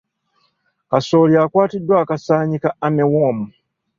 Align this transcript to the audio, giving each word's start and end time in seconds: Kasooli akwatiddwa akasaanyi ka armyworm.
Kasooli 0.89 1.33
akwatiddwa 1.43 1.95
akasaanyi 2.03 2.57
ka 2.63 2.69
armyworm. 2.85 3.39